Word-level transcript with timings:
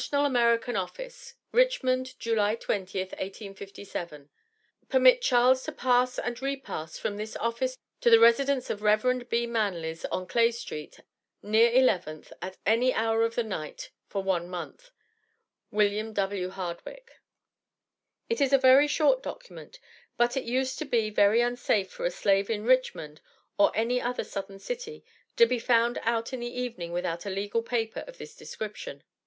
AMERICAN 0.11 0.75
OFFICE, 0.75 1.35
Richmond, 1.51 2.19
July 2.19 2.55
20th, 2.55 3.11
1857. 3.19 4.31
Permit 4.89 5.21
Charles 5.21 5.63
to 5.65 5.71
pass 5.71 6.17
and 6.17 6.41
repass 6.41 6.97
from 6.97 7.17
this 7.17 7.35
office 7.35 7.77
to 7.99 8.09
the 8.09 8.19
residence 8.19 8.71
of 8.71 8.81
Rev 8.81 9.29
B. 9.29 9.45
Manly's 9.45 10.03
on 10.05 10.25
Clay 10.25 10.49
St., 10.49 11.01
near 11.43 11.69
11th, 11.69 12.31
at 12.41 12.57
any 12.65 12.91
hour 12.91 13.21
of 13.21 13.35
the 13.35 13.43
night 13.43 13.91
for 14.07 14.23
one 14.23 14.49
month. 14.49 14.89
WM. 15.71 16.13
W. 16.13 16.49
HARDWICK." 16.49 17.19
It 18.27 18.41
is 18.41 18.51
a 18.51 18.57
very 18.57 18.87
short 18.87 19.21
document, 19.21 19.79
but 20.17 20.35
it 20.35 20.45
used 20.45 20.79
to 20.79 20.85
be 20.85 21.11
very 21.11 21.41
unsafe 21.41 21.91
for 21.91 22.05
a 22.07 22.09
slave 22.09 22.49
in 22.49 22.63
Richmond, 22.65 23.21
or 23.59 23.71
any 23.75 24.01
other 24.01 24.23
Southern 24.23 24.57
city, 24.57 25.05
to 25.37 25.45
be 25.45 25.59
found 25.59 25.99
out 26.01 26.33
in 26.33 26.39
the 26.39 26.47
evening 26.59 26.91
without 26.91 27.23
a 27.27 27.29
legal 27.29 27.61
paper 27.61 27.99
of 28.07 28.17
this 28.17 28.35
description. 28.35 29.03